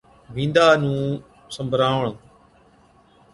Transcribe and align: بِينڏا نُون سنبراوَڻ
بِينڏا 0.33 0.67
نُون 0.81 0.99
سنبراوَڻ 1.55 2.07